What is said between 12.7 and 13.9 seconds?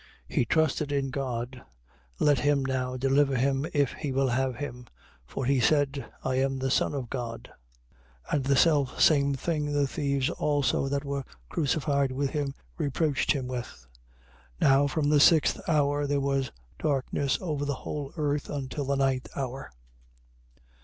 reproached him with.